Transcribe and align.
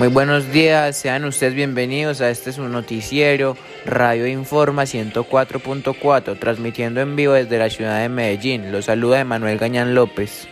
Muy 0.00 0.08
buenos 0.08 0.50
días, 0.50 0.96
sean 0.96 1.24
ustedes 1.24 1.54
bienvenidos 1.54 2.20
a 2.20 2.28
este 2.28 2.52
su 2.52 2.68
noticiero 2.68 3.56
Radio 3.86 4.26
Informa 4.26 4.82
104.4, 4.82 6.36
transmitiendo 6.36 7.00
en 7.00 7.14
vivo 7.14 7.34
desde 7.34 7.58
la 7.58 7.70
ciudad 7.70 8.00
de 8.00 8.08
Medellín. 8.08 8.72
Los 8.72 8.86
saluda 8.86 9.20
Emanuel 9.20 9.56
Gañán 9.56 9.94
López. 9.94 10.48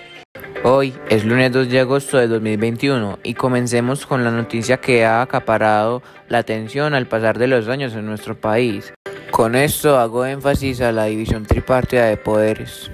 Hoy 0.62 0.94
es 1.10 1.24
lunes 1.24 1.50
2 1.50 1.68
de 1.70 1.80
agosto 1.80 2.18
de 2.18 2.28
2021 2.28 3.18
y 3.24 3.34
comencemos 3.34 4.06
con 4.06 4.22
la 4.22 4.30
noticia 4.30 4.76
que 4.76 5.04
ha 5.04 5.22
acaparado 5.22 6.04
la 6.28 6.38
atención 6.38 6.94
al 6.94 7.08
pasar 7.08 7.36
de 7.36 7.48
los 7.48 7.66
años 7.66 7.94
en 7.94 8.06
nuestro 8.06 8.40
país. 8.40 8.94
Con 9.32 9.56
esto 9.56 9.98
hago 9.98 10.24
énfasis 10.24 10.80
a 10.82 10.92
la 10.92 11.06
división 11.06 11.46
tripartita 11.46 12.04
de 12.04 12.16
poderes. 12.16 12.92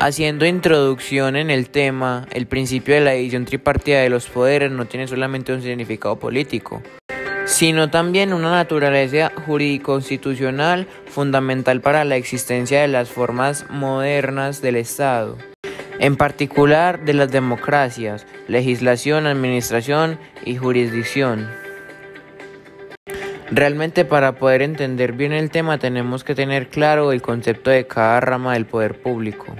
Haciendo 0.00 0.46
introducción 0.46 1.34
en 1.34 1.50
el 1.50 1.70
tema, 1.70 2.28
el 2.30 2.46
principio 2.46 2.94
de 2.94 3.00
la 3.00 3.10
división 3.12 3.46
tripartida 3.46 4.00
de 4.00 4.08
los 4.08 4.28
poderes 4.28 4.70
no 4.70 4.84
tiene 4.84 5.08
solamente 5.08 5.52
un 5.52 5.60
significado 5.60 6.14
político, 6.20 6.84
sino 7.46 7.90
también 7.90 8.32
una 8.32 8.52
naturaleza 8.52 9.32
jurídico-constitucional 9.44 10.86
fundamental 11.06 11.80
para 11.80 12.04
la 12.04 12.14
existencia 12.14 12.80
de 12.80 12.86
las 12.86 13.08
formas 13.08 13.68
modernas 13.70 14.62
del 14.62 14.76
Estado, 14.76 15.36
en 15.98 16.14
particular 16.14 17.04
de 17.04 17.14
las 17.14 17.32
democracias, 17.32 18.24
legislación, 18.46 19.26
administración 19.26 20.20
y 20.44 20.58
jurisdicción. 20.58 21.50
Realmente 23.50 24.04
para 24.04 24.36
poder 24.36 24.62
entender 24.62 25.14
bien 25.14 25.32
el 25.32 25.50
tema 25.50 25.78
tenemos 25.78 26.22
que 26.22 26.36
tener 26.36 26.68
claro 26.68 27.10
el 27.10 27.20
concepto 27.20 27.70
de 27.70 27.88
cada 27.88 28.20
rama 28.20 28.52
del 28.52 28.64
poder 28.64 29.02
público 29.02 29.56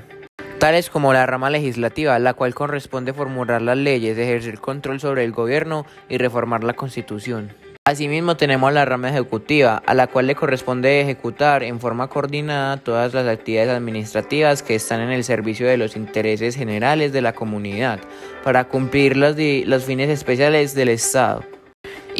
tales 0.58 0.90
como 0.90 1.12
la 1.12 1.24
rama 1.26 1.50
legislativa, 1.50 2.18
la 2.18 2.34
cual 2.34 2.54
corresponde 2.54 3.12
formular 3.12 3.62
las 3.62 3.76
leyes, 3.76 4.18
ejercer 4.18 4.58
control 4.58 5.00
sobre 5.00 5.24
el 5.24 5.32
gobierno 5.32 5.86
y 6.08 6.18
reformar 6.18 6.64
la 6.64 6.74
constitución. 6.74 7.52
Asimismo 7.84 8.36
tenemos 8.36 8.70
la 8.72 8.84
rama 8.84 9.08
ejecutiva, 9.08 9.82
a 9.86 9.94
la 9.94 10.08
cual 10.08 10.26
le 10.26 10.34
corresponde 10.34 11.00
ejecutar 11.00 11.62
en 11.62 11.80
forma 11.80 12.08
coordinada 12.08 12.76
todas 12.76 13.14
las 13.14 13.26
actividades 13.26 13.70
administrativas 13.70 14.62
que 14.62 14.74
están 14.74 15.00
en 15.00 15.10
el 15.10 15.24
servicio 15.24 15.66
de 15.66 15.78
los 15.78 15.96
intereses 15.96 16.54
generales 16.54 17.14
de 17.14 17.22
la 17.22 17.32
comunidad, 17.32 18.00
para 18.44 18.64
cumplir 18.64 19.16
los, 19.16 19.36
los 19.38 19.84
fines 19.84 20.10
especiales 20.10 20.74
del 20.74 20.90
Estado. 20.90 21.44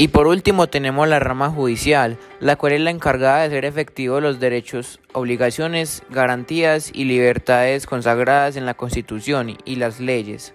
Y 0.01 0.07
por 0.07 0.29
último 0.29 0.69
tenemos 0.69 1.09
la 1.09 1.19
rama 1.19 1.51
judicial, 1.51 2.21
la 2.39 2.55
cual 2.55 2.75
es 2.75 2.81
la 2.81 2.93
encargada 2.93 3.41
de 3.41 3.47
hacer 3.47 3.65
efectivos 3.65 4.23
los 4.23 4.39
derechos, 4.39 5.01
obligaciones, 5.13 6.05
garantías 6.09 6.93
y 6.95 7.03
libertades 7.03 7.85
consagradas 7.85 8.55
en 8.55 8.65
la 8.65 8.75
Constitución 8.75 9.59
y 9.65 9.75
las 9.75 9.99
leyes, 9.99 10.55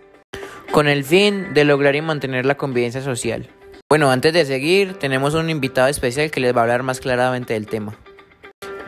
con 0.72 0.88
el 0.88 1.03
fin 1.03 1.53
de 1.53 1.66
lograr 1.66 1.94
y 1.97 2.02
mantener 2.02 2.45
la 2.45 2.55
convivencia 2.55 3.02
social. 3.02 3.50
Bueno, 3.89 4.11
antes 4.11 4.31
de 4.31 4.45
seguir, 4.45 4.97
tenemos 4.97 5.33
un 5.33 5.50
invitado 5.50 5.89
especial 5.89 6.31
que 6.31 6.39
les 6.39 6.55
va 6.55 6.61
a 6.61 6.63
hablar 6.63 6.83
más 6.83 7.02
claramente 7.02 7.53
del 7.53 7.67
tema. 7.67 8.00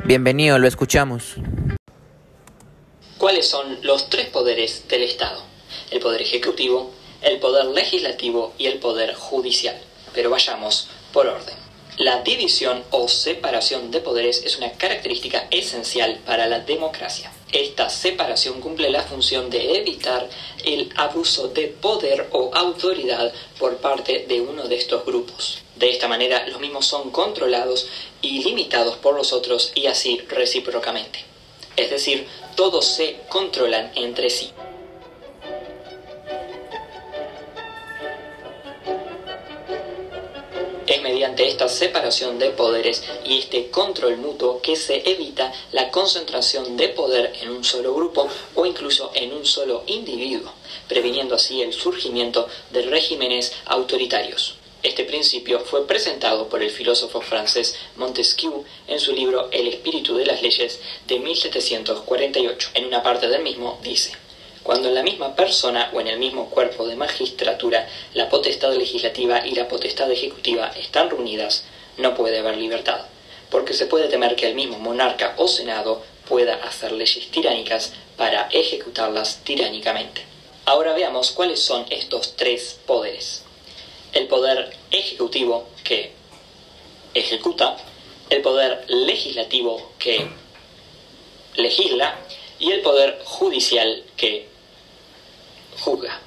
Bienvenido, 0.05 0.57
lo 0.57 0.69
escuchamos. 0.69 1.35
¿Cuáles 3.17 3.45
son 3.45 3.79
los 3.81 4.09
tres 4.09 4.27
poderes 4.27 4.87
del 4.87 5.03
Estado? 5.03 5.43
El 5.91 5.99
poder 5.99 6.21
ejecutivo, 6.21 6.93
el 7.21 7.39
poder 7.39 7.65
legislativo 7.65 8.53
y 8.57 8.67
el 8.67 8.79
poder 8.79 9.15
judicial 9.15 9.75
pero 10.15 10.29
vayamos 10.29 10.87
por 11.13 11.27
orden. 11.27 11.65
La 11.97 12.21
división 12.23 12.83
o 12.91 13.07
separación 13.07 13.89
de 13.89 14.01
poderes 14.01 14.43
es 14.43 14.57
una 14.57 14.71
característica 14.73 15.47
esencial 15.49 16.19
para 16.25 16.45
la 16.45 16.59
democracia. 16.59 17.31
Esta 17.53 17.89
separación 17.89 18.59
cumple 18.59 18.89
la 18.89 19.03
función 19.03 19.49
de 19.49 19.77
evitar 19.77 20.27
el 20.65 20.91
abuso 20.97 21.47
de 21.47 21.67
poder 21.67 22.27
o 22.33 22.51
autoridad 22.53 23.31
por 23.57 23.77
parte 23.77 24.25
de 24.27 24.41
uno 24.41 24.67
de 24.67 24.75
estos 24.75 25.05
grupos. 25.05 25.59
De 25.77 25.89
esta 25.89 26.09
manera, 26.09 26.45
los 26.47 26.59
mismos 26.59 26.85
son 26.85 27.11
controlados 27.11 27.87
y 28.21 28.43
limitados 28.43 28.97
por 28.97 29.15
los 29.15 29.31
otros 29.31 29.71
y 29.73 29.85
así 29.85 30.17
recíprocamente. 30.27 31.19
Es 31.77 31.89
decir, 31.89 32.27
todos 32.55 32.85
se 32.85 33.21
controlan 33.29 33.91
entre 33.95 34.29
sí. 34.29 34.51
Mediante 41.25 41.47
esta 41.47 41.67
separación 41.67 42.37
de 42.37 42.51
poderes 42.51 43.01
y 43.25 43.39
este 43.39 43.71
control 43.71 44.17
mutuo 44.17 44.61
que 44.61 44.75
se 44.75 45.09
evita 45.09 45.51
la 45.71 45.89
concentración 45.89 46.77
de 46.77 46.89
poder 46.89 47.33
en 47.41 47.49
un 47.49 47.63
solo 47.63 47.95
grupo 47.95 48.29
o 48.53 48.63
incluso 48.67 49.09
en 49.15 49.33
un 49.33 49.43
solo 49.43 49.81
individuo, 49.87 50.51
previniendo 50.87 51.33
así 51.33 51.63
el 51.63 51.73
surgimiento 51.73 52.47
de 52.69 52.83
regímenes 52.83 53.53
autoritarios. 53.65 54.53
Este 54.83 55.03
principio 55.03 55.61
fue 55.61 55.87
presentado 55.87 56.47
por 56.47 56.61
el 56.61 56.69
filósofo 56.69 57.21
francés 57.21 57.75
Montesquieu 57.95 58.63
en 58.87 58.99
su 58.99 59.11
libro 59.11 59.49
El 59.51 59.67
espíritu 59.67 60.15
de 60.15 60.27
las 60.27 60.43
leyes 60.43 60.79
de 61.07 61.17
1748. 61.17 62.69
En 62.75 62.85
una 62.85 63.01
parte 63.01 63.27
del 63.29 63.41
mismo 63.41 63.79
dice, 63.81 64.11
cuando 64.65 64.87
en 64.87 64.95
la 64.95 65.03
misma 65.03 65.35
persona 65.35 65.91
o 65.93 66.01
en 66.01 66.07
el 66.07 66.17
mismo 66.17 66.49
cuerpo 66.49 66.87
de 66.87 66.95
magistratura 66.95 67.87
la 68.15 68.29
potestad 68.29 68.73
legislativa 68.73 69.45
y 69.45 69.51
la 69.51 69.67
potestad 69.67 70.11
ejecutiva 70.11 70.71
están 70.75 71.11
reunidas, 71.11 71.65
no 71.97 72.15
puede 72.15 72.39
haber 72.39 72.57
libertad, 72.57 73.01
porque 73.51 73.75
se 73.75 73.85
puede 73.85 74.07
temer 74.07 74.35
que 74.35 74.47
el 74.47 74.55
mismo 74.55 74.79
monarca 74.79 75.35
o 75.37 75.47
senado 75.47 76.01
pueda 76.27 76.55
hacer 76.55 76.93
leyes 76.93 77.29
tiránicas 77.29 77.93
para 78.17 78.49
ejecutarlas 78.51 79.41
tiránicamente. 79.43 80.25
Ahora 80.65 80.93
veamos 80.93 81.29
cuáles 81.29 81.61
son 81.61 81.85
estos 81.91 82.35
tres 82.35 82.79
poderes. 82.87 83.43
El 84.13 84.25
poder 84.25 84.75
ejecutivo 84.89 85.69
que 85.83 86.11
ejecuta, 87.13 87.77
el 88.31 88.41
poder 88.41 88.83
legislativo 88.87 89.91
que 89.99 90.27
legisla 91.55 92.17
y 92.57 92.71
el 92.71 92.81
poder 92.81 93.21
judicial 93.25 94.03
que 94.17 94.54
juzga. 95.79 96.19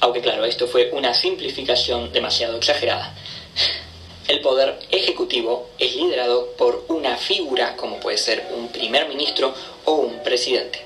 Aunque 0.00 0.22
claro, 0.22 0.44
esto 0.44 0.66
fue 0.66 0.90
una 0.92 1.12
simplificación 1.14 2.12
demasiado 2.12 2.56
exagerada. 2.56 3.14
El 4.28 4.40
poder 4.40 4.78
ejecutivo 4.90 5.70
es 5.78 5.96
liderado 5.96 6.52
por 6.56 6.84
una 6.88 7.16
figura 7.16 7.76
como 7.76 7.98
puede 8.00 8.16
ser 8.16 8.46
un 8.56 8.68
primer 8.68 9.08
ministro 9.08 9.52
o 9.84 9.92
un 9.92 10.22
presidente, 10.22 10.84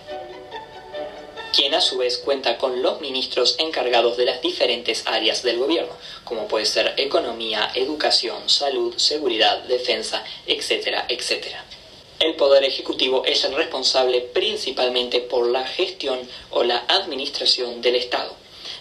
quien 1.55 1.75
a 1.75 1.81
su 1.81 1.99
vez 1.99 2.19
cuenta 2.19 2.57
con 2.57 2.83
los 2.83 3.01
ministros 3.01 3.57
encargados 3.59 4.17
de 4.17 4.25
las 4.25 4.41
diferentes 4.41 5.03
áreas 5.07 5.43
del 5.43 5.59
gobierno, 5.59 5.93
como 6.25 6.49
puede 6.49 6.65
ser 6.65 6.95
economía, 6.97 7.71
educación, 7.75 8.49
salud, 8.49 8.95
seguridad, 8.97 9.63
defensa, 9.65 10.25
etcétera, 10.47 11.05
etcétera. 11.09 11.65
El 12.21 12.37
Poder 12.37 12.65
Ejecutivo 12.65 13.25
es 13.27 13.45
el 13.45 13.55
responsable 13.55 14.21
principalmente 14.21 15.21
por 15.21 15.49
la 15.49 15.67
gestión 15.67 16.21
o 16.51 16.63
la 16.63 16.85
administración 16.89 17.83
del 17.83 17.97
Estado, 17.97 18.35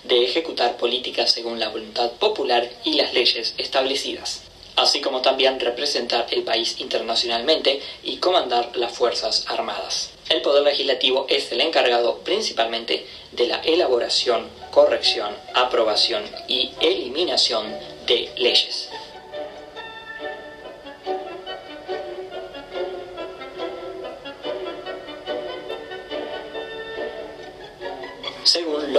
de 0.04 0.24
ejecutar 0.24 0.78
políticas 0.78 1.32
según 1.32 1.60
la 1.60 1.70
voluntad 1.70 2.12
popular 2.12 2.70
y 2.84 2.94
las 2.94 3.14
leyes 3.14 3.56
establecidas, 3.58 4.44
así 4.76 5.02
como 5.02 5.22
también 5.22 5.60
representar 5.60 6.28
el 6.32 6.44
país 6.44 6.80
internacionalmente 6.80 7.82
y 8.04 8.18
comandar 8.18 8.72
las 8.76 8.94
Fuerzas 8.94 9.46
Armadas. 9.48 10.12
El 10.30 10.42
Poder 10.42 10.64
Legislativo 10.64 11.26
es 11.28 11.52
el 11.52 11.62
encargado 11.62 12.20
principalmente 12.20 13.06
de 13.32 13.48
la 13.48 13.58
elaboración, 13.62 14.48
corrección, 14.72 15.36
aprobación 15.54 16.24
y 16.48 16.72
eliminación 16.80 17.66
de 18.06 18.32
leyes. 18.38 18.90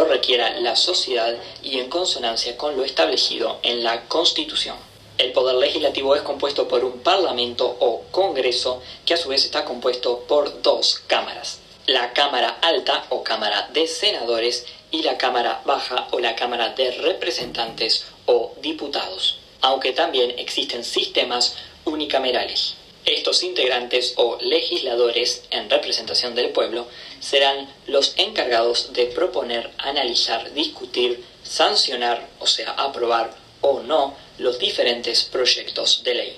Requiera 0.05 0.59
la 0.61 0.77
sociedad 0.77 1.35
y 1.63 1.79
en 1.79 1.89
consonancia 1.89 2.57
con 2.57 2.77
lo 2.77 2.85
establecido 2.85 3.59
en 3.63 3.83
la 3.85 4.05
Constitución. 4.07 4.77
El 5.17 5.33
poder 5.33 5.57
legislativo 5.57 6.17
es 6.17 6.23
compuesto 6.23 6.67
por 6.67 6.85
un 6.85 7.01
parlamento 7.01 7.77
o 7.81 8.03
congreso 8.11 8.83
que 9.07 9.15
a 9.15 9.17
su 9.17 9.29
vez 9.29 9.45
está 9.45 9.65
compuesto 9.65 10.25
por 10.27 10.63
dos 10.63 11.03
cámaras. 11.07 11.61
La 11.87 12.13
Cámara 12.13 12.59
Alta 12.63 13.05
o 13.11 13.23
Cámara 13.23 13.69
de 13.73 13.87
Senadores 13.87 14.67
y 14.91 15.03
la 15.03 15.17
Cámara 15.17 15.63
Baja 15.65 16.09
o 16.11 16.19
la 16.19 16.35
Cámara 16.35 16.71
de 16.71 16.91
Representantes 16.93 18.07
o 18.27 18.55
Diputados, 18.61 19.39
aunque 19.61 19.93
también 19.93 20.35
existen 20.39 20.83
sistemas 20.83 21.57
unicamerales. 21.85 22.77
Estos 23.07 23.43
integrantes 23.43 24.15
o 24.17 24.39
legisladores 24.41 25.43
en 25.51 25.69
representación 25.69 26.35
del 26.35 26.51
pueblo 26.51 26.87
serán 27.21 27.69
los 27.87 28.15
encargados 28.17 28.93
de 28.95 29.07
proponer, 29.07 29.71
analizar, 29.79 30.53
discutir, 30.55 31.23
sancionar, 31.43 32.27
o 32.39 32.47
sea, 32.47 32.71
aprobar 32.71 33.37
o 33.61 33.81
no 33.81 34.17
los 34.39 34.59
diferentes 34.59 35.25
proyectos 35.25 36.03
de 36.03 36.15
ley. 36.15 36.37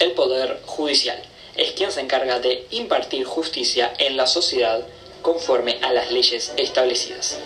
El 0.00 0.12
Poder 0.12 0.60
Judicial 0.66 1.22
es 1.56 1.72
quien 1.72 1.92
se 1.92 2.00
encarga 2.00 2.40
de 2.40 2.66
impartir 2.70 3.24
justicia 3.24 3.92
en 3.98 4.16
la 4.16 4.26
sociedad 4.26 4.86
conforme 5.22 5.78
a 5.82 5.92
las 5.92 6.10
leyes 6.10 6.52
establecidas. 6.56 7.38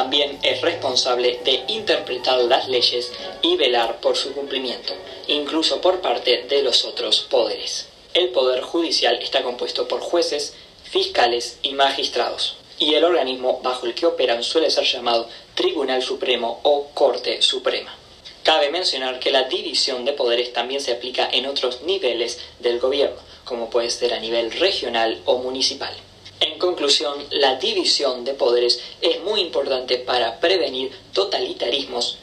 También 0.00 0.38
es 0.42 0.62
responsable 0.62 1.40
de 1.44 1.62
interpretar 1.68 2.38
las 2.44 2.68
leyes 2.68 3.12
y 3.42 3.56
velar 3.56 4.00
por 4.00 4.16
su 4.16 4.32
cumplimiento, 4.32 4.94
incluso 5.26 5.82
por 5.82 6.00
parte 6.00 6.44
de 6.48 6.62
los 6.62 6.86
otros 6.86 7.26
poderes. 7.28 7.86
El 8.14 8.30
Poder 8.30 8.62
Judicial 8.62 9.18
está 9.20 9.42
compuesto 9.42 9.88
por 9.88 10.00
jueces, 10.00 10.54
fiscales 10.84 11.58
y 11.62 11.74
magistrados, 11.74 12.56
y 12.78 12.94
el 12.94 13.04
organismo 13.04 13.60
bajo 13.62 13.84
el 13.84 13.94
que 13.94 14.06
operan 14.06 14.42
suele 14.42 14.70
ser 14.70 14.84
llamado 14.84 15.28
Tribunal 15.54 16.02
Supremo 16.02 16.60
o 16.62 16.86
Corte 16.94 17.42
Suprema. 17.42 17.94
Cabe 18.42 18.70
mencionar 18.70 19.20
que 19.20 19.30
la 19.30 19.42
división 19.42 20.06
de 20.06 20.14
poderes 20.14 20.54
también 20.54 20.80
se 20.80 20.92
aplica 20.92 21.28
en 21.30 21.44
otros 21.44 21.82
niveles 21.82 22.40
del 22.58 22.80
gobierno, 22.80 23.18
como 23.44 23.68
puede 23.68 23.90
ser 23.90 24.14
a 24.14 24.18
nivel 24.18 24.50
regional 24.50 25.20
o 25.26 25.36
municipal. 25.36 25.94
En 26.40 26.58
conclusión, 26.58 27.14
la 27.30 27.56
división 27.56 28.24
de 28.24 28.34
poderes 28.34 28.80
es 29.00 29.22
muy 29.22 29.40
importante 29.40 29.98
para 29.98 30.40
prevenir 30.40 30.90
totalitarismos 31.12 32.18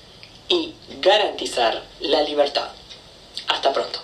y 0.50 0.74
garantizar 1.02 1.84
la 2.00 2.24
libertad. 2.24 2.70
Hasta 3.48 3.72
pronto. 3.72 4.00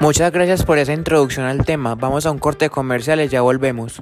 Muchas 0.00 0.32
gracias 0.32 0.64
por 0.64 0.78
esa 0.78 0.92
introducción 0.92 1.46
al 1.46 1.64
tema. 1.64 1.94
Vamos 1.94 2.26
a 2.26 2.30
un 2.30 2.38
corte 2.38 2.68
comercial 2.68 3.20
y 3.20 3.28
ya 3.28 3.40
volvemos. 3.40 4.00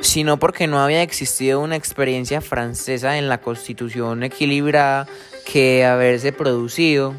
sino 0.00 0.36
porque 0.36 0.66
no 0.66 0.82
había 0.82 1.02
existido 1.02 1.60
una 1.60 1.76
experiencia 1.76 2.40
francesa 2.40 3.18
en 3.18 3.28
la 3.28 3.40
constitución 3.40 4.24
equilibrada 4.24 5.06
que 5.46 5.84
haberse 5.84 6.32
producido 6.32 7.14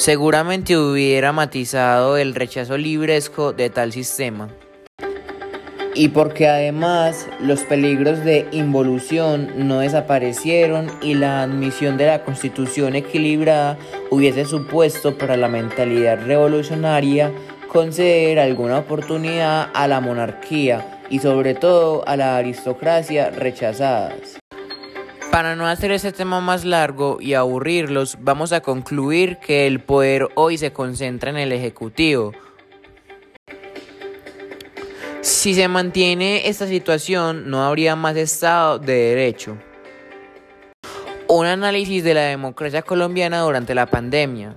seguramente 0.00 0.78
hubiera 0.78 1.30
matizado 1.30 2.16
el 2.16 2.34
rechazo 2.34 2.78
libresco 2.78 3.52
de 3.52 3.68
tal 3.68 3.92
sistema. 3.92 4.48
Y 5.94 6.08
porque 6.08 6.48
además 6.48 7.28
los 7.38 7.60
peligros 7.64 8.24
de 8.24 8.48
involución 8.50 9.68
no 9.68 9.80
desaparecieron 9.80 10.90
y 11.02 11.14
la 11.14 11.42
admisión 11.42 11.98
de 11.98 12.06
la 12.06 12.24
constitución 12.24 12.96
equilibrada 12.96 13.76
hubiese 14.08 14.46
supuesto 14.46 15.18
para 15.18 15.36
la 15.36 15.48
mentalidad 15.48 16.24
revolucionaria 16.24 17.30
conceder 17.68 18.38
alguna 18.38 18.78
oportunidad 18.78 19.68
a 19.74 19.86
la 19.86 20.00
monarquía 20.00 21.02
y 21.10 21.18
sobre 21.18 21.54
todo 21.54 22.08
a 22.08 22.16
la 22.16 22.38
aristocracia 22.38 23.28
rechazadas. 23.28 24.39
Para 25.30 25.54
no 25.54 25.68
hacer 25.68 25.92
este 25.92 26.10
tema 26.10 26.40
más 26.40 26.64
largo 26.64 27.18
y 27.20 27.34
aburrirlos, 27.34 28.18
vamos 28.20 28.52
a 28.52 28.62
concluir 28.62 29.38
que 29.38 29.68
el 29.68 29.78
poder 29.78 30.28
hoy 30.34 30.58
se 30.58 30.72
concentra 30.72 31.30
en 31.30 31.36
el 31.36 31.52
Ejecutivo. 31.52 32.32
Si 35.20 35.54
se 35.54 35.68
mantiene 35.68 36.48
esta 36.48 36.66
situación, 36.66 37.48
no 37.48 37.62
habría 37.62 37.94
más 37.94 38.16
Estado 38.16 38.80
de 38.80 38.92
Derecho. 38.92 39.56
Un 41.28 41.46
análisis 41.46 42.02
de 42.02 42.14
la 42.14 42.22
democracia 42.22 42.82
colombiana 42.82 43.40
durante 43.40 43.72
la 43.72 43.86
pandemia. 43.86 44.56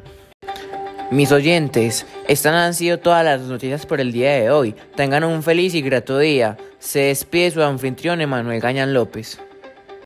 Mis 1.12 1.32
oyentes, 1.32 2.08
estas 2.28 2.56
han 2.56 2.74
sido 2.74 2.98
todas 2.98 3.24
las 3.24 3.42
noticias 3.42 3.86
por 3.86 4.02
el 4.02 4.12
día 4.12 4.32
de 4.32 4.50
hoy. 4.50 4.74
Tengan 4.96 5.24
un 5.24 5.44
feliz 5.44 5.76
y 5.76 5.84
grato 5.84 6.18
día. 6.18 6.58
Se 6.80 7.02
despide 7.02 7.52
su 7.52 7.62
anfitrión 7.62 8.22
Emanuel 8.22 8.60
Gañán 8.60 8.96
López. 8.96 9.40